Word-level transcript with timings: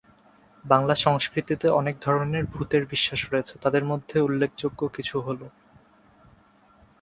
বাংলা 0.65 0.95
সংস্কৃতিতে 1.05 1.67
অনেক 1.79 1.95
ধরনের 2.01 2.43
ভূতের 2.45 2.83
বিশ্বাস 2.85 3.21
রয়েছে; 3.31 3.53
তাদের 3.63 3.83
মধ্যে 3.85 4.17
উল্লেখযোগ্য 4.21 4.81
কিছু 4.95 5.15
হলো, 5.19 5.45